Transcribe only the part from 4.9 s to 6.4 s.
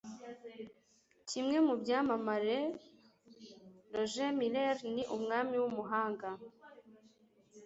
ni umwami wumuhanda